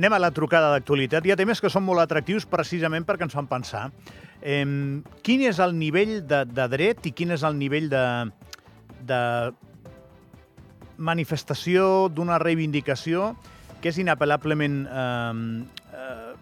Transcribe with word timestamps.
Anem 0.00 0.14
a 0.16 0.18
la 0.22 0.30
trucada 0.32 0.70
d'actualitat. 0.72 1.26
Hi 1.28 1.34
ha 1.34 1.36
temes 1.36 1.60
que 1.60 1.68
són 1.68 1.84
molt 1.84 2.00
atractius 2.00 2.46
precisament 2.48 3.04
perquè 3.04 3.26
ens 3.26 3.34
fan 3.36 3.44
pensar. 3.50 3.82
Eh, 4.40 4.64
quin 5.20 5.42
és 5.44 5.58
el 5.60 5.74
nivell 5.76 6.22
de, 6.24 6.38
de 6.48 6.64
dret 6.72 7.04
i 7.04 7.12
quin 7.12 7.34
és 7.36 7.44
el 7.44 7.58
nivell 7.58 7.90
de, 7.92 8.04
de 9.10 9.18
manifestació 10.96 12.08
d'una 12.08 12.38
reivindicació 12.40 13.34
que 13.82 13.92
és 13.92 13.98
inapel·lablement 14.00 14.78
eh, 14.88 15.36
eh, 15.92 16.32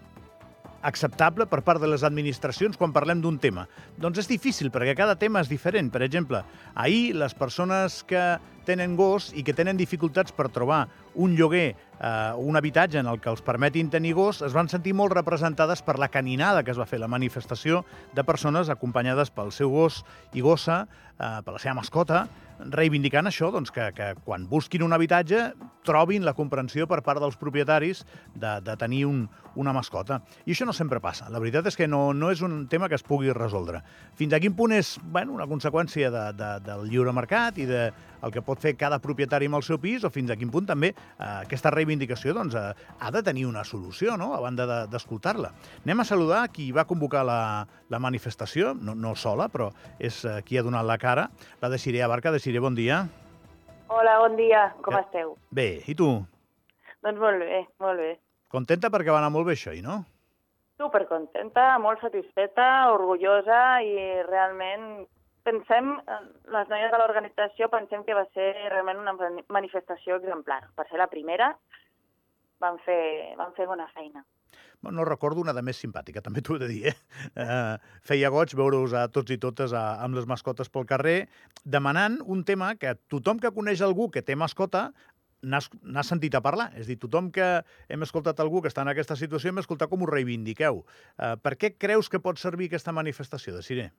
acceptable 0.87 1.49
per 1.51 1.59
part 1.67 1.83
de 1.83 1.91
les 1.91 2.07
administracions 2.07 2.79
quan 2.79 2.95
parlem 2.95 3.19
d'un 3.19 3.41
tema? 3.43 3.67
Doncs 3.99 4.23
és 4.23 4.31
difícil, 4.31 4.71
perquè 4.71 4.95
cada 4.95 5.19
tema 5.19 5.43
és 5.43 5.51
diferent. 5.51 5.91
Per 5.91 6.05
exemple, 6.07 6.45
ahir 6.79 7.11
les 7.19 7.35
persones 7.35 8.05
que 8.07 8.23
tenen 8.69 8.95
gos 8.99 9.31
i 9.33 9.43
que 9.45 9.55
tenen 9.57 9.79
dificultats 9.79 10.35
per 10.35 10.51
trobar 10.53 10.83
un 11.17 11.33
lloguer 11.37 11.73
eh, 11.99 12.33
un 12.37 12.57
habitatge 12.57 12.99
en 13.01 13.09
el 13.09 13.19
que 13.19 13.31
els 13.31 13.41
permetin 13.45 13.89
tenir 13.89 14.13
gos 14.17 14.43
es 14.45 14.53
van 14.55 14.69
sentir 14.69 14.93
molt 14.93 15.15
representades 15.17 15.81
per 15.85 15.97
la 15.99 16.11
caninada 16.13 16.63
que 16.63 16.71
es 16.71 16.79
va 16.79 16.87
fer, 16.89 17.01
la 17.01 17.11
manifestació 17.11 17.83
de 18.15 18.25
persones 18.25 18.69
acompanyades 18.69 19.33
pel 19.33 19.51
seu 19.55 19.73
gos 19.73 20.03
i 20.33 20.45
gossa, 20.45 20.85
eh, 21.17 21.39
per 21.45 21.55
la 21.55 21.61
seva 21.61 21.77
mascota, 21.81 22.27
reivindicant 22.59 23.27
això, 23.29 23.51
doncs, 23.55 23.71
que, 23.71 23.89
que 23.95 24.13
quan 24.25 24.45
busquin 24.49 24.83
un 24.83 24.93
habitatge 24.93 25.53
trobin 25.87 26.25
la 26.27 26.35
comprensió 26.35 26.87
per 26.91 27.01
part 27.05 27.21
dels 27.23 27.37
propietaris 27.39 28.03
de, 28.35 28.57
de 28.65 28.75
tenir 28.79 29.05
un, 29.07 29.23
una 29.59 29.73
mascota. 29.75 30.21
I 30.45 30.55
això 30.55 30.67
no 30.67 30.75
sempre 30.75 31.01
passa. 31.03 31.29
La 31.29 31.41
veritat 31.43 31.67
és 31.69 31.77
que 31.77 31.87
no, 31.87 32.09
no 32.15 32.31
és 32.33 32.41
un 32.45 32.61
tema 32.71 32.89
que 32.89 32.97
es 32.97 33.05
pugui 33.05 33.33
resoldre. 33.35 33.83
Fins 34.19 34.33
a 34.33 34.39
quin 34.41 34.55
punt 34.57 34.73
és 34.75 34.95
bueno, 35.03 35.35
una 35.35 35.47
conseqüència 35.49 36.11
de, 36.13 36.25
de, 36.39 36.51
del 36.65 36.87
lliure 36.89 37.13
mercat 37.15 37.59
i 37.59 37.67
de 37.69 37.89
el 38.23 38.33
que 38.35 38.43
pot 38.43 38.59
fer 38.59 38.73
cada 38.79 38.99
propietari 38.99 39.47
amb 39.47 39.59
el 39.59 39.63
seu 39.63 39.79
pis 39.79 40.03
o 40.03 40.11
fins 40.11 40.31
a 40.31 40.37
quin 40.39 40.51
punt 40.51 40.67
també 40.67 40.91
eh, 40.91 41.27
aquesta 41.29 41.71
reivindicació 41.71 42.33
doncs, 42.35 42.55
eh, 42.55 42.73
ha 42.99 43.11
de 43.15 43.23
tenir 43.23 43.45
una 43.47 43.63
solució, 43.63 44.17
no?, 44.19 44.33
a 44.35 44.41
banda 44.43 44.85
d'escoltar-la. 44.91 45.53
De, 45.53 45.69
Anem 45.87 46.03
a 46.03 46.07
saludar 46.07 46.41
qui 46.53 46.69
va 46.75 46.87
convocar 46.89 47.23
la, 47.27 47.39
la 47.89 48.01
manifestació, 48.03 48.73
no, 48.75 48.95
no 48.95 49.15
sola, 49.15 49.49
però 49.51 49.69
és 49.99 50.23
eh, 50.25 50.39
qui 50.45 50.59
ha 50.59 50.65
donat 50.65 50.87
la 50.87 50.99
cara, 51.01 51.29
la 51.61 51.71
de 51.71 51.79
Siré 51.79 52.03
Abarca. 52.03 52.33
De 52.35 52.39
Siré, 52.43 52.59
bon 52.59 52.75
dia. 52.75 53.05
Hola, 53.89 54.19
bon 54.21 54.35
dia. 54.37 54.67
Com 54.85 54.99
esteu? 54.99 55.33
Bé, 55.55 55.69
i 55.89 55.95
tu? 55.97 56.11
Doncs 57.05 57.21
molt 57.21 57.41
bé, 57.41 57.63
molt 57.81 58.03
bé. 58.03 58.11
Contenta 58.49 58.89
perquè 58.89 59.13
va 59.13 59.19
anar 59.21 59.33
molt 59.33 59.45
bé 59.49 59.55
això, 59.57 59.75
i 59.77 59.83
no? 59.85 60.01
Supercontenta, 60.79 61.73
molt 61.83 62.01
satisfeta, 62.01 62.65
orgullosa 62.95 63.81
i 63.85 63.95
realment 64.25 65.05
pensem, 65.45 65.91
les 66.53 66.71
noies 66.71 66.91
de 66.91 66.99
l'organització 67.01 67.69
pensem 67.73 68.03
que 68.07 68.15
va 68.17 68.25
ser 68.33 68.51
realment 68.71 69.01
una 69.01 69.15
manifestació 69.53 70.17
exemplar. 70.21 70.63
Per 70.77 70.87
ser 70.89 70.99
la 71.01 71.09
primera, 71.11 71.53
van 72.63 72.79
fer, 72.85 73.35
van 73.39 73.55
fer 73.57 73.67
bona 73.69 73.87
feina. 73.93 74.25
No 74.79 75.03
recordo 75.03 75.41
una 75.43 75.51
de 75.51 75.61
més 75.65 75.79
simpàtica, 75.83 76.21
també 76.23 76.39
t'ho 76.39 76.55
he 76.55 76.61
de 76.61 76.67
dir, 76.69 76.83
eh? 76.91 76.95
eh 77.43 77.73
feia 78.07 78.29
goig 78.31 78.53
veure-us 78.55 78.93
a 78.95 79.09
tots 79.11 79.35
i 79.35 79.37
totes 79.37 79.73
a, 79.75 79.83
amb 80.05 80.15
les 80.15 80.27
mascotes 80.29 80.71
pel 80.71 80.87
carrer, 80.87 81.17
demanant 81.65 82.21
un 82.23 82.45
tema 82.47 82.71
que 82.79 82.95
tothom 83.11 83.43
que 83.43 83.51
coneix 83.51 83.83
algú 83.83 84.07
que 84.13 84.23
té 84.23 84.39
mascota 84.39 84.87
n'ha 85.41 86.03
sentit 86.03 86.35
a 86.35 86.43
parlar. 86.43 86.69
És 86.75 86.87
dir, 86.87 86.99
tothom 86.99 87.31
que 87.31 87.47
hem 87.87 88.05
escoltat 88.05 88.39
algú 88.39 88.61
que 88.61 88.71
està 88.71 88.83
en 88.85 88.93
aquesta 88.93 89.17
situació 89.19 89.53
hem 89.53 89.63
escoltat 89.63 89.89
com 89.89 90.03
ho 90.03 90.09
reivindiqueu. 90.09 90.83
Eh, 91.17 91.35
per 91.43 91.55
què 91.55 91.75
creus 91.77 92.09
que 92.09 92.21
pot 92.23 92.39
servir 92.41 92.69
aquesta 92.69 92.95
manifestació 92.95 93.55
de 93.55 93.63
Siré? 93.63 93.89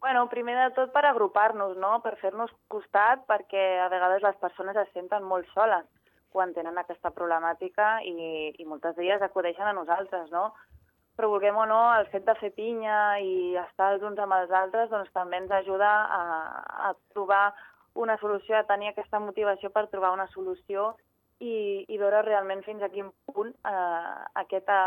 Bueno, 0.00 0.28
primer 0.32 0.56
de 0.56 0.70
tot 0.76 0.92
per 0.94 1.04
agrupar-nos, 1.04 1.76
no? 1.76 1.98
per 2.00 2.14
fer-nos 2.20 2.52
costat, 2.72 3.26
perquè 3.28 3.64
a 3.84 3.88
vegades 3.92 4.22
les 4.24 4.36
persones 4.40 4.76
es 4.80 4.88
senten 4.96 5.26
molt 5.28 5.48
soles 5.52 5.84
quan 6.32 6.54
tenen 6.54 6.78
aquesta 6.78 7.10
problemàtica 7.12 7.98
i, 8.06 8.54
i 8.56 8.64
moltes 8.64 8.94
d'elles 8.96 9.22
acudeixen 9.22 9.66
a 9.66 9.74
nosaltres, 9.76 10.30
no? 10.32 10.52
Però 11.18 11.28
vulguem 11.28 11.58
o 11.58 11.66
no, 11.68 11.80
el 11.98 12.06
fet 12.14 12.24
de 12.24 12.36
fer 12.38 12.52
pinya 12.56 13.18
i 13.20 13.56
estar 13.60 13.90
els 13.92 14.06
uns 14.06 14.18
amb 14.22 14.38
els 14.38 14.54
altres 14.54 14.88
doncs, 14.94 15.10
també 15.12 15.42
ens 15.42 15.52
ajuda 15.52 15.90
a, 15.90 16.22
a 16.88 16.92
trobar 17.12 17.50
una 17.94 18.16
solució, 18.18 18.56
a 18.56 18.66
tenir 18.68 18.90
aquesta 18.90 19.20
motivació 19.20 19.70
per 19.70 19.88
trobar 19.90 20.12
una 20.14 20.28
solució 20.34 20.94
i, 21.40 21.84
i 21.88 21.98
veure 21.98 22.22
realment 22.22 22.62
fins 22.66 22.82
a 22.82 22.90
quin 22.92 23.10
punt 23.32 23.50
eh, 23.50 24.24
aquesta, 24.42 24.80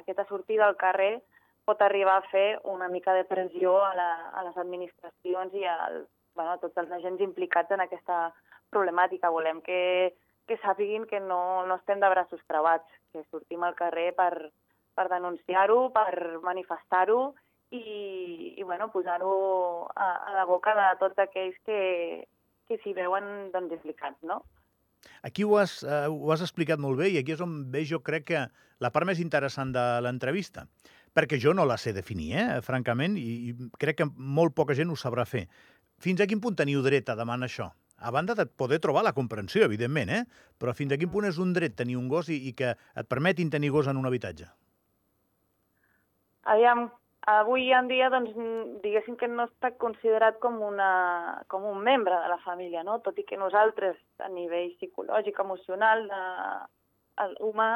aquesta 0.00 0.26
sortida 0.30 0.66
al 0.66 0.76
carrer 0.80 1.20
pot 1.66 1.82
arribar 1.82 2.20
a 2.20 2.28
fer 2.30 2.60
una 2.70 2.88
mica 2.88 3.12
de 3.12 3.24
pressió 3.26 3.74
a, 3.82 3.94
la, 3.98 4.10
a 4.38 4.44
les 4.46 4.56
administracions 4.62 5.54
i 5.54 5.64
al, 5.66 6.04
bueno, 6.38 6.52
a 6.54 6.60
tots 6.62 6.78
els 6.78 6.92
agents 6.94 7.24
implicats 7.24 7.74
en 7.74 7.82
aquesta 7.82 8.30
problemàtica. 8.70 9.32
Volem 9.34 9.60
que, 9.66 10.14
que 10.46 10.60
sàpiguin 10.62 11.08
que 11.10 11.18
no, 11.20 11.66
no 11.66 11.80
estem 11.80 11.98
de 12.00 12.12
braços 12.12 12.42
creuats, 12.46 12.86
que 13.12 13.24
sortim 13.32 13.66
al 13.66 13.74
carrer 13.74 14.12
per, 14.14 14.52
per 14.94 15.08
denunciar-ho, 15.10 15.88
per 15.90 16.38
manifestar-ho 16.46 17.34
i, 17.74 18.54
i 18.54 18.62
bueno, 18.62 18.92
posar-ho 18.94 19.34
a, 19.90 20.10
a 20.30 20.38
la 20.38 20.46
boca 20.46 20.76
de 20.78 20.86
tots 21.02 21.18
aquells 21.26 21.58
que, 21.66 21.80
que 22.68 22.78
s'hi 22.82 22.94
veuen 22.96 23.50
doncs, 23.54 23.74
implicats, 23.78 24.22
no? 24.26 24.42
Aquí 25.22 25.44
ho 25.46 25.56
has, 25.60 25.82
uh, 25.86 26.08
ho 26.10 26.32
has 26.34 26.42
explicat 26.42 26.80
molt 26.82 26.98
bé 26.98 27.12
i 27.12 27.18
aquí 27.20 27.34
és 27.36 27.42
on 27.44 27.60
ve 27.70 27.84
jo 27.86 28.00
crec 28.02 28.26
que 28.32 28.44
la 28.82 28.90
part 28.92 29.06
més 29.06 29.20
interessant 29.22 29.72
de 29.74 29.84
l'entrevista 30.02 30.66
perquè 31.16 31.38
jo 31.40 31.54
no 31.56 31.64
la 31.64 31.78
sé 31.80 31.94
definir, 31.96 32.34
eh, 32.36 32.60
francament, 32.60 33.16
i, 33.16 33.48
i 33.48 33.70
crec 33.80 34.02
que 34.02 34.06
molt 34.16 34.52
poca 34.52 34.76
gent 34.76 34.92
ho 34.92 34.98
sabrà 35.00 35.24
fer. 35.24 35.46
Fins 36.02 36.20
a 36.20 36.26
quin 36.28 36.42
punt 36.44 36.58
teniu 36.58 36.82
dret 36.84 37.08
a 37.08 37.16
demanar 37.16 37.48
això? 37.48 37.70
A 37.96 38.12
banda 38.12 38.34
de 38.36 38.44
poder 38.44 38.82
trobar 38.84 39.00
la 39.06 39.14
comprensió, 39.16 39.64
evidentment, 39.64 40.12
eh? 40.12 40.24
però 40.60 40.74
fins 40.76 40.92
a 40.92 40.98
quin 41.00 41.08
punt 41.08 41.24
és 41.24 41.38
un 41.40 41.54
dret 41.56 41.72
tenir 41.78 41.96
un 41.96 42.10
gos 42.12 42.28
i, 42.28 42.36
i 42.50 42.52
que 42.52 42.74
et 42.76 43.08
permetin 43.08 43.48
tenir 43.48 43.72
gos 43.72 43.88
en 43.88 43.96
un 43.96 44.04
habitatge? 44.04 44.50
Aviam, 46.52 46.84
avui 47.26 47.72
en 47.74 47.88
dia, 47.90 48.08
doncs, 48.10 48.34
diguéssim 48.84 49.16
que 49.18 49.28
no 49.28 49.48
està 49.48 49.72
considerat 49.82 50.38
com, 50.42 50.60
una, 50.62 51.42
com 51.50 51.64
un 51.66 51.82
membre 51.82 52.14
de 52.22 52.28
la 52.30 52.38
família, 52.44 52.84
no? 52.86 53.00
tot 53.02 53.18
i 53.18 53.24
que 53.26 53.38
nosaltres, 53.40 53.98
a 54.22 54.28
nivell 54.30 54.70
psicològic, 54.78 55.40
emocional, 55.42 56.06
de, 56.12 56.22
humà, 57.42 57.70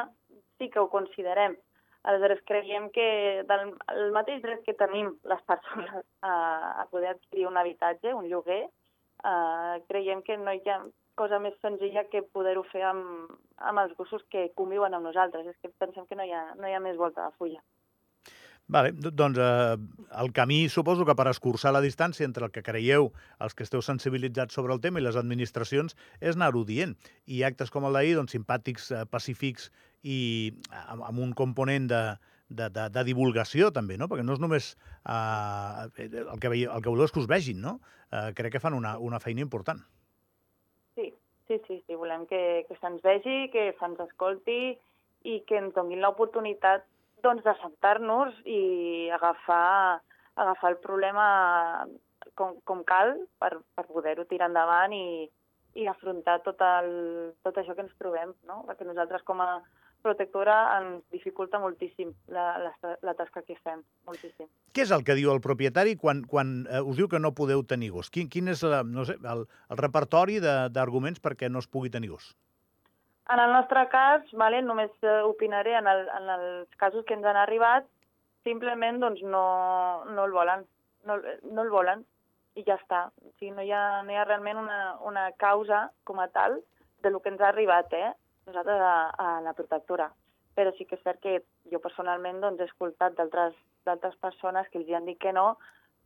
sí 0.57 0.69
que 0.69 0.79
ho 0.79 0.87
considerem. 0.89 1.57
Aleshores, 2.03 2.39
creiem 2.47 2.87
que 2.95 3.43
del 3.45 3.75
el 3.93 4.15
mateix 4.15 4.41
dret 4.41 4.63
que 4.65 4.73
tenim 4.73 5.11
les 5.29 5.41
persones 5.45 5.91
a, 6.25 6.33
a 6.81 6.87
poder 6.89 7.11
adquirir 7.11 7.45
un 7.47 7.59
habitatge, 7.61 8.15
un 8.15 8.25
lloguer, 8.31 8.63
eh, 8.65 9.75
creiem 9.91 10.23
que 10.25 10.37
no 10.37 10.55
hi 10.55 10.63
ha 10.69 10.79
cosa 11.19 11.37
més 11.43 11.53
senzilla 11.61 12.07
que 12.09 12.23
poder-ho 12.23 12.63
fer 12.71 12.81
amb, 12.87 13.35
amb 13.59 13.83
els 13.83 13.93
gossos 13.99 14.23
que 14.33 14.47
conviuen 14.57 14.95
amb 14.97 15.05
nosaltres. 15.05 15.45
És 15.45 15.59
que 15.61 15.69
pensem 15.83 16.07
que 16.07 16.17
no 16.17 16.25
hi 16.25 16.33
ha, 16.33 16.45
no 16.57 16.69
hi 16.69 16.73
ha 16.73 16.81
més 16.81 16.97
volta 16.97 17.27
de 17.27 17.37
fulla. 17.37 17.61
Vale, 18.71 18.93
doncs 18.95 19.37
eh, 19.37 19.75
el 20.23 20.31
camí 20.31 20.69
suposo 20.71 21.03
que 21.03 21.15
per 21.19 21.27
escurçar 21.27 21.73
la 21.75 21.81
distància 21.83 22.23
entre 22.23 22.45
el 22.47 22.53
que 22.55 22.63
creieu, 22.63 23.09
els 23.43 23.55
que 23.55 23.65
esteu 23.67 23.81
sensibilitzats 23.83 24.55
sobre 24.55 24.71
el 24.71 24.79
tema 24.79 25.01
i 25.01 25.03
les 25.03 25.17
administracions, 25.19 25.97
és 26.21 26.37
anar-ho 26.37 26.63
dient. 26.69 26.93
I 27.27 27.41
actes 27.43 27.73
com 27.73 27.83
el 27.89 27.97
d'ahir, 27.99 28.13
doncs, 28.15 28.31
simpàtics, 28.37 28.85
eh, 28.95 29.01
pacífics 29.11 29.67
i 30.07 30.19
amb, 30.85 31.03
amb 31.09 31.19
un 31.19 31.33
component 31.35 31.89
de, 31.91 32.01
de, 32.47 32.69
de, 32.69 32.85
de 32.95 33.03
divulgació 33.07 33.73
també, 33.75 33.97
no? 33.99 34.07
perquè 34.07 34.23
no 34.23 34.37
és 34.39 34.43
només 34.43 34.71
eh, 35.03 36.05
el, 36.05 36.39
que 36.39 36.53
veieu, 36.53 36.71
el 36.71 36.85
que 36.85 36.93
voleu 36.93 37.09
és 37.09 37.11
que 37.11 37.19
us 37.25 37.27
vegin, 37.27 37.59
no? 37.63 37.79
Eh, 38.07 38.29
crec 38.39 38.55
que 38.55 38.63
fan 38.63 38.77
una, 38.77 38.95
una 38.99 39.19
feina 39.19 39.43
important. 39.43 39.83
Sí, 40.95 41.11
sí, 41.47 41.59
sí, 41.67 41.81
sí. 41.83 41.99
volem 41.99 42.23
que, 42.31 42.63
que 42.69 42.79
se'ns 42.79 43.03
vegi, 43.03 43.51
que 43.51 43.73
se'ns 43.83 43.99
escolti 44.07 44.61
i 45.27 45.41
que 45.43 45.59
ens 45.59 45.75
donin 45.75 45.99
l'oportunitat 46.03 46.87
doncs, 47.23 47.45
sentar-nos 47.61 48.37
i 48.45 49.09
agafar, 49.13 50.01
agafar 50.35 50.71
el 50.71 50.79
problema 50.83 51.27
com, 52.35 52.57
com 52.65 52.83
cal 52.87 53.15
per, 53.41 53.57
per 53.75 53.85
poder-ho 53.89 54.25
tirar 54.29 54.49
endavant 54.51 54.93
i, 54.95 55.29
i 55.75 55.87
afrontar 55.87 56.41
tot, 56.45 56.61
el, 56.61 56.91
tot 57.45 57.57
això 57.57 57.75
que 57.75 57.85
ens 57.85 57.95
trobem, 57.99 58.33
no? 58.47 58.61
perquè 58.67 58.87
nosaltres 58.87 59.23
com 59.27 59.41
a 59.43 59.61
protectora 60.01 60.55
ens 60.79 61.03
dificulta 61.13 61.59
moltíssim 61.61 62.11
la, 62.33 62.45
la, 62.57 62.71
la 63.05 63.13
tasca 63.17 63.43
que 63.45 63.57
fem, 63.61 63.83
moltíssim. 64.09 64.49
Què 64.73 64.85
és 64.85 64.93
el 64.95 65.05
que 65.05 65.15
diu 65.17 65.31
el 65.33 65.41
propietari 65.43 65.95
quan, 65.99 66.23
quan 66.27 66.61
eh, 66.65 66.81
us 66.81 66.97
diu 66.97 67.09
que 67.11 67.21
no 67.21 67.35
podeu 67.37 67.63
tenir 67.67 67.91
gos? 67.93 68.09
Quin, 68.13 68.29
quin 68.31 68.49
és 68.51 68.63
la, 68.65 68.81
no 68.87 69.05
sé, 69.07 69.17
el, 69.21 69.45
el 69.69 69.81
repertori 69.81 70.39
d'arguments 70.41 71.21
perquè 71.21 71.51
no 71.51 71.61
es 71.61 71.69
pugui 71.69 71.93
tenir 71.93 72.15
gos? 72.15 72.31
En 73.29 73.39
el 73.39 73.51
nostre 73.53 73.85
cas, 73.89 74.23
vale, 74.33 74.61
només 74.65 74.91
eh, 75.05 75.21
opinaré 75.23 75.75
en, 75.77 75.87
el, 75.87 76.07
en 76.09 76.29
els 76.35 76.79
casos 76.81 77.05
que 77.05 77.13
ens 77.13 77.25
han 77.25 77.37
arribat, 77.39 77.85
simplement 78.47 78.99
doncs, 78.99 79.21
no, 79.23 79.43
no 80.09 80.25
el 80.25 80.33
volen, 80.33 80.65
no, 81.05 81.19
no 81.51 81.61
el 81.61 81.69
volen 81.69 82.03
i 82.57 82.65
ja 82.67 82.75
està. 82.79 83.05
O 83.21 83.31
sigui, 83.37 83.53
no 83.55 83.63
hi 83.63 83.71
ha, 83.71 84.01
no 84.03 84.11
hi 84.11 84.17
ha 84.19 84.25
realment 84.27 84.59
una, 84.59 84.81
una 85.07 85.29
causa 85.39 85.85
com 86.03 86.19
a 86.19 86.27
tal 86.33 86.59
de 87.03 87.11
lo 87.13 87.21
que 87.21 87.31
ens 87.31 87.41
ha 87.41 87.49
arribat, 87.49 87.93
eh? 87.93 88.11
nosaltres 88.47 88.81
a, 88.81 88.95
a 89.17 89.41
la 89.45 89.53
protectora. 89.53 90.09
Però 90.57 90.73
sí 90.75 90.85
que 90.85 90.97
és 90.97 91.03
cert 91.05 91.21
que 91.23 91.37
jo 91.71 91.79
personalment 91.79 92.41
doncs, 92.41 92.59
he 92.59 92.67
escoltat 92.67 93.15
d'altres 93.15 94.17
persones 94.19 94.67
que 94.71 94.81
els 94.81 94.89
han 94.97 95.07
dit 95.07 95.19
que 95.21 95.31
no 95.31 95.55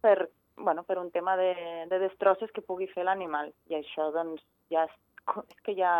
per, 0.04 0.30
bueno, 0.58 0.84
per 0.84 1.00
un 1.00 1.10
tema 1.12 1.36
de, 1.38 1.54
de 1.90 2.00
destrosses 2.00 2.52
que 2.54 2.62
pugui 2.62 2.88
fer 2.92 3.08
l'animal. 3.08 3.52
I 3.72 3.80
això 3.80 4.12
doncs, 4.14 4.44
ja 4.70 4.86
és, 4.86 4.96
és 5.50 5.66
que 5.66 5.76
ja, 5.80 5.96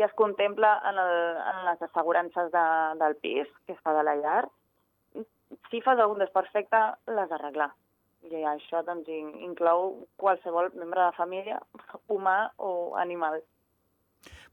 i 0.00 0.02
es 0.06 0.12
contempla 0.16 0.80
en, 0.88 0.98
el, 0.98 1.14
en 1.36 1.64
les 1.66 1.82
assegurances 1.82 2.50
de, 2.54 2.64
del 3.02 3.16
pis, 3.20 3.48
que 3.66 3.74
es 3.76 3.80
fa 3.84 3.92
de 3.92 4.04
la 4.06 4.16
llar, 4.16 4.46
si 5.70 5.80
fas 5.84 5.98
algun 5.98 6.22
desperfecte, 6.22 6.80
l'has 7.12 7.28
d'arreglar. 7.28 7.68
I 8.30 8.44
això 8.48 8.80
doncs, 8.86 9.08
inclou 9.44 10.06
qualsevol 10.20 10.70
membre 10.76 11.02
de 11.02 11.06
la 11.06 11.16
família, 11.16 11.60
humà 12.08 12.38
o 12.56 12.96
animal. 13.00 13.40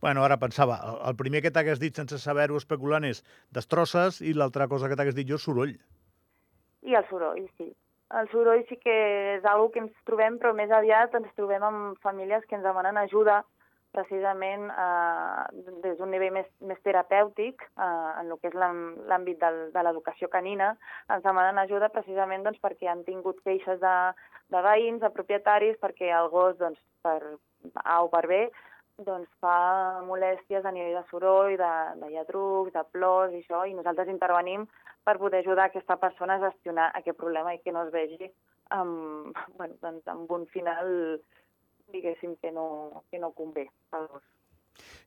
Bueno, 0.03 0.23
ara 0.23 0.37
pensava, 0.39 0.77
el 1.07 1.17
primer 1.19 1.41
que 1.43 1.51
t'hagués 1.51 1.79
dit 1.79 1.95
sense 1.95 2.19
saber-ho 2.23 2.59
especulant 2.59 3.07
és 3.07 3.23
destrosses 3.55 4.21
i 4.21 4.35
l'altra 4.35 4.67
cosa 4.71 4.87
que 4.87 4.99
t'hagués 4.99 5.17
dit 5.17 5.27
jo 5.27 5.39
és 5.39 5.47
soroll. 5.47 5.75
I 6.87 6.95
el 6.95 7.07
soroll, 7.09 7.47
sí. 7.57 7.71
El 8.15 8.29
soroll 8.31 8.63
sí 8.69 8.77
que 8.79 8.95
és 9.35 9.47
una 9.47 9.67
que 9.71 9.83
ens 9.83 9.95
trobem, 10.07 10.37
però 10.39 10.53
més 10.55 10.71
aviat 10.71 11.15
ens 11.19 11.31
trobem 11.39 11.63
amb 11.63 12.03
famílies 12.03 12.45
que 12.47 12.55
ens 12.55 12.67
demanen 12.67 12.99
ajuda 12.99 13.41
precisament 13.97 14.69
eh, 14.69 15.63
des 15.83 15.97
d'un 15.97 16.13
nivell 16.13 16.33
més, 16.37 16.47
més 16.69 16.79
terapèutic, 16.85 17.65
eh, 17.73 17.89
en 18.21 18.31
el 18.31 18.39
que 18.41 18.51
és 18.51 18.57
l'àmbit 18.57 19.41
de 19.41 19.83
l'educació 19.87 20.29
canina, 20.33 20.71
ens 21.13 21.25
demanen 21.25 21.59
ajuda 21.63 21.91
precisament 21.93 22.45
doncs, 22.45 22.61
perquè 22.63 22.91
han 22.91 23.03
tingut 23.09 23.41
queixes 23.47 23.81
de, 23.83 23.97
de 24.53 24.63
veïns, 24.69 25.01
de 25.03 25.13
propietaris, 25.17 25.77
perquè 25.83 26.13
el 26.21 26.31
gos, 26.33 26.57
doncs, 26.61 26.81
per 27.05 27.19
A 27.83 28.01
o 28.05 28.09
per 28.13 28.25
B, 28.29 28.41
doncs, 29.05 29.29
fa 29.43 30.01
molèsties 30.07 30.65
a 30.65 30.73
nivell 30.73 30.97
de 30.97 31.05
soroll, 31.11 31.55
de, 31.59 31.73
de 32.01 32.11
lladrucs, 32.13 32.73
de 32.73 32.83
plors 32.93 33.33
i 33.33 33.41
això, 33.43 33.65
i 33.65 33.75
nosaltres 33.77 34.09
intervenim 34.13 34.65
per 35.05 35.17
poder 35.21 35.43
ajudar 35.43 35.69
aquesta 35.69 35.97
persona 36.01 36.37
a 36.37 36.49
gestionar 36.49 36.91
aquest 36.97 37.17
problema 37.17 37.53
i 37.53 37.61
que 37.63 37.71
no 37.71 37.85
es 37.85 37.91
vegi 37.93 38.31
amb, 38.75 39.35
bueno, 39.57 39.77
doncs, 39.81 40.07
amb 40.07 40.31
un 40.31 40.45
final 40.53 41.19
diguéssim, 41.91 42.35
que 42.41 42.51
no, 42.51 43.03
que 43.11 43.19
no 43.19 43.31
convé 43.37 43.67
al 43.91 44.07
gos. 44.07 44.25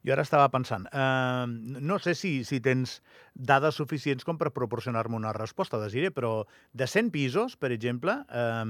Jo 0.03 0.15
ara 0.15 0.25
estava 0.25 0.49
pensant, 0.50 0.87
eh, 0.91 1.47
no 1.47 1.99
sé 2.03 2.17
si, 2.19 2.32
si 2.49 2.59
tens 2.65 2.99
dades 3.35 3.77
suficients 3.79 4.27
com 4.27 4.38
per 4.41 4.50
proporcionar-me 4.56 5.19
una 5.19 5.35
resposta, 5.37 5.79
Desiré, 5.82 6.11
però 6.11 6.47
de 6.73 6.88
100 6.88 7.12
pisos, 7.15 7.56
per 7.61 7.71
exemple, 7.77 8.17
eh, 8.31 8.65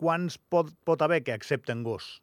quants 0.00 0.38
pot, 0.50 0.72
pot 0.84 1.02
haver 1.04 1.22
que 1.24 1.34
accepten 1.36 1.84
gos? 1.86 2.18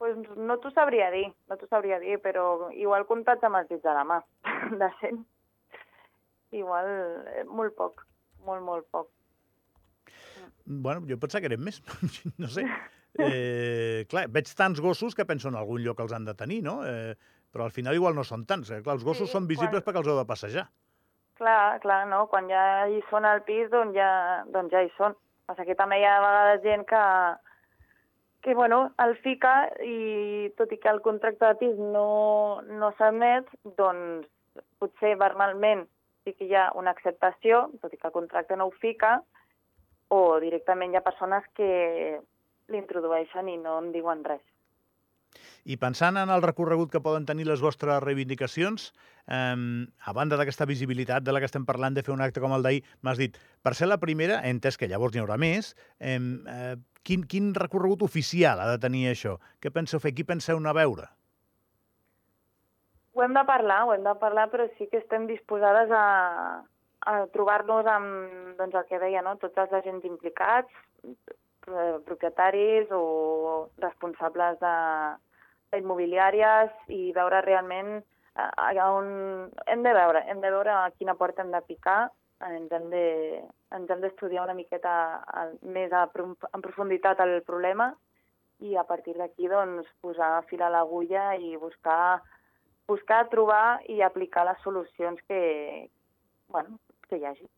Pues 0.00 0.16
no 0.36 0.56
t'ho 0.60 0.70
sabria 0.72 1.10
dir, 1.12 1.26
no 1.50 1.58
t'ho 1.60 1.68
sabria 1.68 1.98
dir, 2.00 2.16
però 2.24 2.70
igual 2.72 3.08
comptats 3.08 3.44
amb 3.44 3.58
els 3.60 3.68
dits 3.68 3.84
de 3.84 3.96
la 3.96 4.04
mà, 4.06 4.20
de 4.82 4.92
100. 5.00 5.24
Igual 6.60 6.92
eh, 7.34 7.44
molt 7.48 7.76
poc, 7.76 8.06
molt, 8.46 8.64
molt 8.64 8.88
poc. 8.94 9.10
Bueno, 10.64 11.02
jo 11.08 11.18
pensava 11.20 11.42
que 11.42 11.52
eren 11.52 11.64
més, 11.66 11.82
no 12.42 12.48
sé. 12.48 12.64
Eh, 13.18 14.06
clar, 14.10 14.28
veig 14.30 14.50
tants 14.56 14.80
gossos 14.80 15.16
que 15.18 15.26
penso 15.26 15.50
en 15.50 15.58
algun 15.58 15.82
lloc 15.82 16.00
els 16.04 16.14
han 16.14 16.28
de 16.28 16.34
tenir, 16.38 16.60
no? 16.62 16.80
Eh, 16.86 17.16
però 17.50 17.66
al 17.66 17.74
final 17.74 17.96
igual 17.98 18.14
no 18.14 18.24
són 18.24 18.46
tants. 18.46 18.70
Eh? 18.70 18.80
Clar, 18.84 18.94
els 18.98 19.04
gossos 19.04 19.28
sí, 19.28 19.34
són 19.34 19.48
visibles 19.50 19.80
quan... 19.80 19.86
perquè 19.88 20.02
els 20.02 20.10
heu 20.12 20.20
de 20.20 20.28
passejar. 20.28 20.68
Clar, 21.40 21.80
clar, 21.82 22.02
no? 22.06 22.26
Quan 22.30 22.50
ja 22.52 22.86
hi 22.86 23.00
són 23.10 23.26
al 23.26 23.42
pis, 23.46 23.70
doncs 23.72 23.96
ja, 23.96 24.10
doncs 24.54 24.72
ja 24.74 24.84
hi 24.84 24.90
són. 24.96 25.16
Passa 25.48 25.66
que 25.66 25.74
també 25.74 25.98
hi 25.98 26.04
ha 26.06 26.18
a 26.18 26.24
vegades 26.24 26.66
gent 26.66 26.84
que, 26.86 27.04
que 28.46 28.54
bueno, 28.54 28.82
el 29.02 29.16
fica 29.24 29.54
i 29.82 30.50
tot 30.60 30.70
i 30.72 30.78
que 30.78 30.92
el 30.92 31.00
contracte 31.02 31.48
de 31.48 31.58
pis 31.62 31.80
no, 31.80 32.60
no 32.68 32.92
s'admet, 32.98 33.48
doncs 33.80 34.28
potser 34.78 35.16
verbalment 35.18 35.86
sí 36.24 36.34
que 36.36 36.46
hi 36.46 36.54
ha 36.54 36.70
una 36.76 36.92
acceptació, 36.94 37.66
tot 37.82 37.92
i 37.94 37.98
que 37.98 38.08
el 38.08 38.14
contracte 38.14 38.56
no 38.56 38.68
ho 38.68 38.74
fica, 38.82 39.18
o 40.12 40.38
directament 40.42 40.92
hi 40.92 41.00
ha 41.00 41.06
persones 41.06 41.46
que 41.56 42.20
l'introdueixen 42.70 43.48
i 43.48 43.58
no 43.60 43.78
en 43.82 43.92
diuen 43.92 44.24
res. 44.24 44.42
I 45.64 45.76
pensant 45.78 46.16
en 46.18 46.30
el 46.32 46.42
recorregut 46.42 46.90
que 46.90 47.02
poden 47.04 47.26
tenir 47.28 47.44
les 47.46 47.60
vostres 47.62 48.00
reivindicacions, 48.02 48.90
eh, 49.28 49.54
a 50.10 50.14
banda 50.16 50.38
d'aquesta 50.40 50.66
visibilitat 50.66 51.22
de 51.22 51.34
la 51.34 51.42
que 51.42 51.50
estem 51.50 51.66
parlant 51.68 51.94
de 51.94 52.02
fer 52.06 52.14
un 52.14 52.24
acte 52.24 52.42
com 52.42 52.54
el 52.56 52.64
d'ahir, 52.66 52.82
m'has 53.02 53.20
dit, 53.20 53.36
per 53.62 53.74
ser 53.78 53.90
la 53.90 54.00
primera, 54.02 54.40
he 54.42 54.50
entès 54.54 54.80
que 54.80 54.88
llavors 54.88 55.14
n'hi 55.14 55.22
haurà 55.22 55.36
més, 55.38 55.74
eh, 56.00 56.16
eh, 56.16 56.74
quin, 57.02 57.24
quin 57.24 57.54
recorregut 57.54 58.02
oficial 58.06 58.60
ha 58.60 58.68
de 58.72 58.80
tenir 58.82 59.06
això? 59.10 59.38
Què 59.60 59.72
penseu 59.74 60.00
fer? 60.02 60.14
Qui 60.16 60.26
penseu 60.26 60.60
anar 60.60 60.74
a 60.74 60.80
veure? 60.80 61.08
Ho 63.14 63.22
hem 63.24 63.34
de 63.34 63.44
parlar, 63.44 63.84
ho 63.84 63.94
hem 63.94 64.04
de 64.06 64.14
parlar, 64.20 64.48
però 64.50 64.66
sí 64.78 64.86
que 64.90 65.00
estem 65.02 65.26
disposades 65.28 65.90
a, 65.92 66.04
a 67.10 67.14
trobar-nos 67.34 67.88
amb 67.90 68.58
doncs, 68.58 68.76
el 68.76 68.86
que 68.88 69.00
deia, 69.02 69.22
no? 69.26 69.36
tots 69.42 69.58
els 69.58 69.72
agents 69.80 70.06
implicats, 70.06 70.72
propietaris 71.64 72.90
o 72.94 73.70
responsables 73.82 74.58
de, 74.60 74.76
immobiliàries 75.78 76.72
i 76.90 77.12
veure 77.14 77.42
realment 77.44 78.00
eh, 78.00 78.82
on 78.86 79.50
hem 79.66 79.84
de 79.86 79.92
veure, 79.94 80.24
hem 80.26 80.40
de 80.42 80.50
veure 80.50 80.72
a 80.74 80.90
quina 80.96 81.14
porta 81.14 81.44
hem 81.44 81.52
de 81.54 81.62
picar, 81.68 82.10
ens 82.48 82.72
hem 82.72 82.88
de, 82.90 83.06
ens 83.76 83.90
hem 83.90 84.00
d'estudiar 84.02 84.46
una 84.46 84.56
miqueta 84.56 84.92
més 85.62 85.92
a, 85.92 86.06
en 86.08 86.64
profunditat 86.64 87.20
el 87.20 87.40
problema 87.46 87.92
i 88.60 88.76
a 88.76 88.84
partir 88.84 89.14
d'aquí 89.16 89.48
doncs, 89.48 89.88
posar 90.00 90.42
fil 90.50 90.62
a 90.62 90.70
l'agulla 90.72 91.34
i 91.36 91.56
buscar, 91.60 92.20
buscar, 92.88 93.26
trobar 93.32 93.80
i 93.88 94.00
aplicar 94.02 94.44
les 94.48 94.60
solucions 94.64 95.20
que, 95.28 95.88
bueno, 96.48 96.78
que 97.08 97.20
hi 97.20 97.24
hagi. 97.24 97.48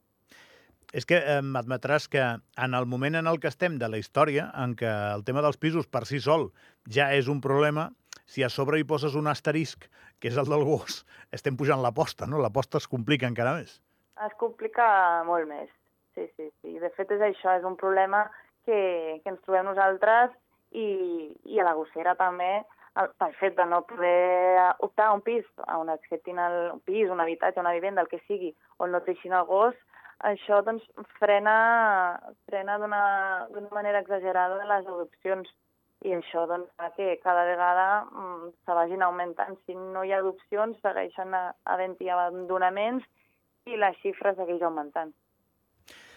És 0.93 1.09
que 1.09 1.17
eh, 1.17 1.41
m'admetràs 1.41 2.07
que 2.13 2.23
en 2.23 2.77
el 2.77 2.87
moment 2.87 3.17
en 3.17 3.29
el 3.31 3.41
que 3.41 3.49
estem 3.49 3.79
de 3.81 3.89
la 3.89 3.99
història, 4.01 4.51
en 4.61 4.77
què 4.77 4.91
el 5.17 5.25
tema 5.25 5.41
dels 5.45 5.57
pisos 5.57 5.89
per 5.89 6.05
si 6.09 6.21
sol 6.21 6.51
ja 6.97 7.09
és 7.17 7.31
un 7.33 7.41
problema, 7.41 7.89
si 8.29 8.45
a 8.45 8.51
sobre 8.53 8.79
hi 8.79 8.85
poses 8.85 9.17
un 9.17 9.31
asterisc, 9.33 9.89
que 10.21 10.29
és 10.29 10.37
el 10.39 10.51
del 10.53 10.65
gos, 10.69 11.03
estem 11.33 11.57
pujant 11.57 11.81
l'aposta, 11.83 12.29
no? 12.29 12.39
L'aposta 12.45 12.79
es 12.79 12.89
complica 12.89 13.27
encara 13.27 13.57
més. 13.57 13.81
Es 14.23 14.37
complica 14.39 14.87
molt 15.27 15.49
més, 15.49 15.73
sí, 16.15 16.29
sí, 16.37 16.51
sí. 16.61 16.77
De 16.79 16.93
fet, 16.97 17.11
és 17.17 17.25
això, 17.33 17.57
és 17.57 17.65
un 17.67 17.79
problema 17.81 18.27
que, 18.67 19.19
que 19.25 19.33
ens 19.33 19.41
trobem 19.47 19.67
nosaltres 19.67 20.37
i, 20.77 20.87
i 21.49 21.59
a 21.59 21.67
la 21.67 21.75
gossera 21.79 22.15
també, 22.21 22.53
el, 23.01 23.09
pel 23.19 23.33
fet 23.41 23.57
de 23.57 23.67
no 23.69 23.81
poder 23.89 24.69
optar 24.85 25.09
a 25.09 25.17
un 25.17 25.25
pis, 25.25 25.49
on 25.73 25.91
acceptin 25.93 26.39
el, 26.39 26.59
un 26.77 26.85
pis, 26.85 27.09
un 27.11 27.25
habitatge, 27.25 27.61
una 27.65 27.73
vivenda, 27.73 28.05
el 28.05 28.13
que 28.13 28.21
sigui, 28.29 28.53
on 28.79 28.93
no 28.93 29.01
deixin 29.09 29.35
el 29.37 29.49
gos, 29.49 29.75
això 30.23 30.61
doncs, 30.67 30.85
frena, 31.19 31.57
frena 32.49 32.79
d'una 32.79 33.69
manera 33.75 34.03
exagerada 34.03 34.63
les 34.63 34.87
adopcions 34.87 35.51
i 36.03 36.15
això 36.17 36.47
doncs, 36.51 36.71
fa 36.79 36.91
que 36.97 37.17
cada 37.23 37.45
vegada 37.47 38.05
mm, 38.11 38.53
se 38.67 38.77
vagin 38.79 39.03
augmentant. 39.07 39.59
Si 39.67 39.75
no 39.75 40.03
hi 40.05 40.13
ha 40.13 40.21
adopcions, 40.23 40.79
segueixen 40.83 41.35
havent-hi 41.35 42.11
abandonaments 42.11 43.07
i 43.71 43.79
la 43.79 43.93
xifra 44.01 44.35
segueix 44.39 44.63
augmentant. 44.67 45.13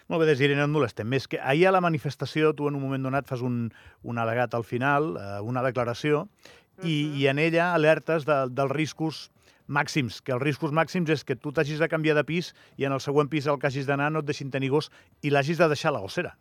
Molt 0.10 0.22
bé, 0.22 0.28
Desiree, 0.30 0.58
no 0.58 0.68
et 0.68 0.74
molestem 0.74 1.08
més. 1.10 1.26
Que 1.30 1.40
ahir 1.42 1.68
a 1.70 1.74
la 1.74 1.82
manifestació 1.82 2.54
tu 2.54 2.68
en 2.70 2.78
un 2.78 2.84
moment 2.84 3.06
donat 3.08 3.30
fas 3.30 3.42
un, 3.46 3.70
un 4.06 4.22
al·legat 4.22 4.54
al 4.54 4.66
final, 4.66 5.16
eh, 5.18 5.40
una 5.42 5.64
declaració, 5.66 6.28
i, 6.78 6.78
uh 6.78 6.86
-huh. 6.86 7.18
i 7.22 7.28
en 7.28 7.40
ella 7.40 7.74
alertes 7.74 8.26
de, 8.26 8.38
dels 8.50 8.72
riscos 8.72 9.32
màxims, 9.68 10.22
que 10.22 10.34
els 10.36 10.44
riscos 10.44 10.72
màxims 10.72 11.10
és 11.10 11.24
que 11.24 11.36
tu 11.36 11.52
t'hagis 11.52 11.80
de 11.80 11.90
canviar 11.90 12.16
de 12.16 12.24
pis 12.24 12.54
i 12.78 12.86
en 12.86 12.94
el 12.94 13.02
següent 13.02 13.30
pis 13.30 13.48
al 13.48 13.60
que 13.60 13.68
hagis 13.68 13.88
d'anar 13.88 14.12
no 14.12 14.22
et 14.22 14.30
deixin 14.30 14.52
tenir 14.52 14.70
gos 14.70 14.92
i 15.22 15.32
l'hagis 15.34 15.58
de 15.58 15.68
deixar 15.72 15.92
a 15.92 15.98
la 15.98 16.04
gossera. 16.06 16.36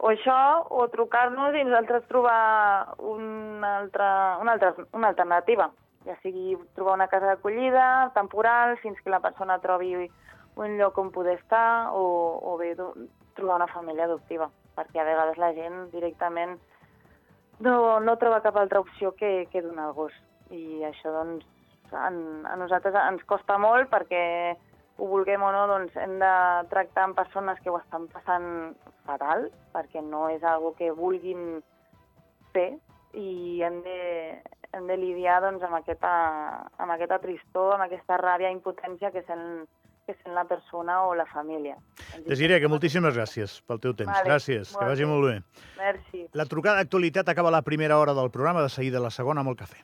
O 0.00 0.08
això, 0.08 0.36
o 0.72 0.86
trucar-nos 0.88 1.56
i 1.58 1.64
nosaltres 1.66 2.06
trobar 2.08 2.94
una 3.04 3.76
altra, 3.82 4.38
una, 4.40 4.54
altra, 4.56 4.86
una 4.96 5.10
alternativa, 5.12 5.68
ja 6.06 6.16
sigui 6.22 6.56
trobar 6.74 6.94
una 6.96 7.08
casa 7.12 7.28
d'acollida 7.28 8.10
temporal 8.14 8.78
fins 8.80 8.96
que 9.04 9.12
la 9.12 9.20
persona 9.20 9.58
trobi 9.60 9.92
un 10.56 10.78
lloc 10.78 10.96
on 10.98 11.10
poder 11.12 11.36
estar 11.36 11.92
o, 11.92 12.04
o 12.40 12.56
bé 12.56 12.72
trobar 12.76 13.60
una 13.60 13.68
família 13.68 14.06
adoptiva, 14.08 14.48
perquè 14.76 15.02
a 15.02 15.08
vegades 15.08 15.38
la 15.38 15.52
gent 15.52 15.90
directament 15.92 16.56
no, 17.60 18.00
no 18.00 18.16
troba 18.16 18.40
cap 18.40 18.56
altra 18.56 18.80
opció 18.80 19.12
que, 19.12 19.48
que 19.52 19.62
donar 19.62 19.90
el 19.90 19.96
gos. 19.98 20.16
I 20.50 20.80
això, 20.88 21.12
doncs, 21.12 21.44
en, 21.92 22.46
a 22.46 22.56
nosaltres 22.60 22.96
ens 23.06 23.24
costa 23.28 23.58
molt 23.58 23.90
perquè 23.92 24.22
ho 25.00 25.08
vulguem 25.08 25.42
o 25.42 25.50
no, 25.54 25.64
doncs 25.70 25.96
hem 25.96 26.18
de 26.20 26.34
tractar 26.70 27.08
amb 27.08 27.16
persones 27.16 27.60
que 27.64 27.72
ho 27.72 27.78
estan 27.80 28.06
passant 28.12 28.46
fatal, 29.08 29.48
perquè 29.74 30.02
no 30.04 30.28
és 30.28 30.44
algo 30.44 30.74
que 30.78 30.92
vulguin 30.92 31.60
fer 32.54 32.70
i 33.16 33.62
hem 33.64 33.80
de, 33.86 33.98
hem 34.76 34.86
de 34.86 34.96
lidiar 35.00 35.40
doncs, 35.42 35.64
amb, 35.66 35.80
aquesta, 35.80 36.10
amb 36.78 36.94
aquesta 36.94 37.20
tristor, 37.22 37.74
amb 37.76 37.86
aquesta 37.88 38.18
ràbia 38.20 38.50
i 38.50 38.56
impotència 38.58 39.10
que 39.14 39.24
sent, 39.26 39.46
que 40.06 40.14
sent 40.20 40.36
la 40.36 40.44
persona 40.50 41.00
o 41.08 41.14
la 41.18 41.26
família. 41.32 41.78
Desiré, 42.26 42.60
que 42.60 42.70
moltíssimes 42.70 43.16
gràcies 43.16 43.60
pel 43.66 43.80
teu 43.82 43.96
temps. 43.96 44.12
Vale, 44.12 44.28
gràcies, 44.28 44.74
que 44.76 44.90
vagi 44.92 45.08
molt 45.08 45.30
bé. 45.30 45.38
Merci. 45.80 46.26
La 46.38 46.46
trucada 46.50 46.82
d'actualitat 46.82 47.32
acaba 47.32 47.54
la 47.54 47.64
primera 47.66 47.98
hora 47.98 48.14
del 48.14 48.30
programa, 48.30 48.62
de 48.62 48.74
seguida 48.76 49.02
la 49.02 49.14
segona 49.14 49.42
amb 49.42 49.54
el 49.54 49.58
cafè. 49.64 49.80